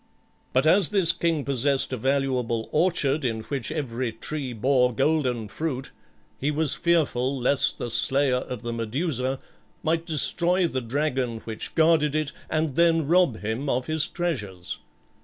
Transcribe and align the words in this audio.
But 0.51 0.65
as 0.65 0.89
this 0.89 1.11
king 1.11 1.45
possessed 1.45 1.93
a 1.93 1.97
valuable 1.97 2.67
orchard, 2.71 3.23
in 3.23 3.41
which 3.43 3.71
every 3.71 4.11
tree 4.11 4.51
bore 4.51 4.95
golden 4.95 5.47
fruit, 5.47 5.91
he 6.39 6.49
was 6.49 6.73
fearful 6.73 7.37
lest 7.39 7.77
the 7.77 7.91
slayer 7.91 8.37
of 8.37 8.63
the 8.63 8.73
Medusa 8.73 9.37
might 9.83 10.07
destroy 10.07 10.65
the 10.65 10.81
dragon 10.81 11.37
which 11.41 11.75
guarded 11.75 12.15
it, 12.15 12.31
and 12.49 12.75
then 12.75 13.05
rob 13.07 13.41
him 13.41 13.69
of 13.69 13.85
his 13.85 14.07
treasures. 14.07 14.79